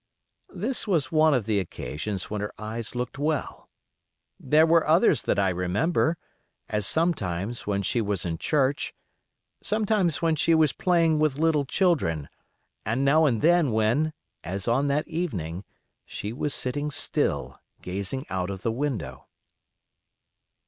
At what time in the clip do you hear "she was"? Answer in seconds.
7.83-8.25, 10.35-10.73, 16.03-16.55